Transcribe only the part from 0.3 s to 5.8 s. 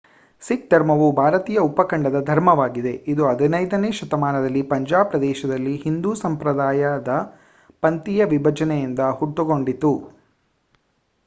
ಸಿಖ್ ಧರ್ಮವು ಭಾರತೀಯ ಉಪಖಂಡದ ಧರ್ಮವಾಗಿದೆ ಇದು 15 ನೇ ಶತಮಾನದಲ್ಲಿ ಪಂಜಾಬ್ ಪ್ರದೇಶದಲ್ಲಿ